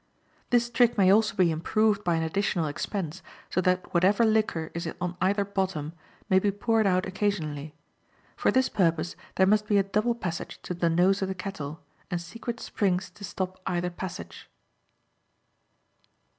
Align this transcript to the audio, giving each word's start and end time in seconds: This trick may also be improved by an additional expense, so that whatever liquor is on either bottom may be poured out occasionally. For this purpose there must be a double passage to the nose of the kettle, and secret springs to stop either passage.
This 0.49 0.67
trick 0.71 0.97
may 0.97 1.13
also 1.13 1.35
be 1.35 1.51
improved 1.51 2.03
by 2.03 2.15
an 2.15 2.23
additional 2.23 2.65
expense, 2.65 3.21
so 3.51 3.61
that 3.61 3.93
whatever 3.93 4.25
liquor 4.25 4.71
is 4.73 4.89
on 4.99 5.15
either 5.21 5.45
bottom 5.45 5.93
may 6.27 6.39
be 6.39 6.49
poured 6.49 6.87
out 6.87 7.05
occasionally. 7.05 7.75
For 8.35 8.49
this 8.49 8.67
purpose 8.67 9.15
there 9.35 9.45
must 9.45 9.67
be 9.67 9.77
a 9.77 9.83
double 9.83 10.15
passage 10.15 10.59
to 10.63 10.73
the 10.73 10.89
nose 10.89 11.21
of 11.21 11.27
the 11.27 11.35
kettle, 11.35 11.81
and 12.09 12.19
secret 12.19 12.59
springs 12.59 13.11
to 13.11 13.23
stop 13.23 13.61
either 13.67 13.91
passage. 13.91 14.49